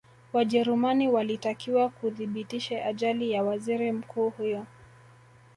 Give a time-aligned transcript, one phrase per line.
[0.33, 4.65] wajerumani walitakiwa kuthibitishe ajali ya waziri mkuu huyo